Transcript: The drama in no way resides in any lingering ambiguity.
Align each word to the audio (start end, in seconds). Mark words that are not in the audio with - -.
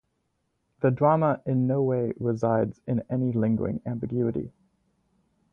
The 0.79 0.89
drama 0.89 1.43
in 1.45 1.67
no 1.67 1.83
way 1.83 2.13
resides 2.19 2.81
in 2.87 3.03
any 3.07 3.31
lingering 3.31 3.83
ambiguity. 3.85 4.51